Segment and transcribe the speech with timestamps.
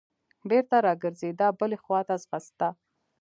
[0.49, 2.67] بېرته راګرځېده بلې خوا ته ځغسته.